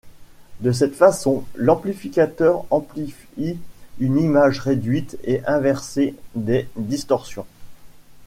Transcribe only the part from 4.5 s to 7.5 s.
réduite et inversée des distorsions.